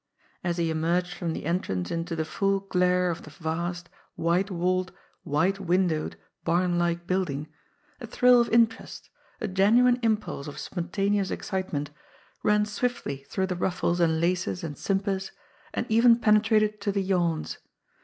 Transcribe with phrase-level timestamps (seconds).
[0.43, 4.91] As he emerged from the entrance into the full glare of the vast, white walled,
[5.21, 7.47] white windowed bam like building,
[7.99, 9.11] a thrill of interest—
[9.43, 11.91] ^a genuine impulse of spontaneous excite ment—
[12.43, 15.31] ran swiftly through the ruffles and laces and simpers
[15.71, 17.59] and even penetrated to the yawns.